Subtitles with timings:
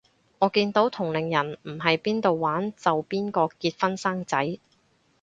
[0.39, 4.57] 我見到同齡人唔係邊到玩就邊個結婚生仔